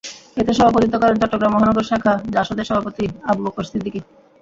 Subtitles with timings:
[0.37, 3.99] এতে সভাপতিত্ব করেন চট্টগ্রাম মহানগর শাখা জাসদের সভাপতি আবু বক্কর সিদ্দিকী।